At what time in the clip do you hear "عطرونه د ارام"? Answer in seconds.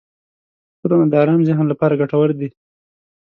0.77-1.41